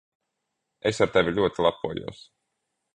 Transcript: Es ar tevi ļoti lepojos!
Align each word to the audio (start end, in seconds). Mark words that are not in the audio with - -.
Es 0.91 1.03
ar 1.07 1.13
tevi 1.17 1.37
ļoti 1.37 1.67
lepojos! 1.69 2.29